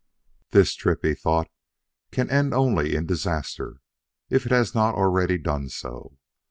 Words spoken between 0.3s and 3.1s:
"This trip," he thought, "can end only in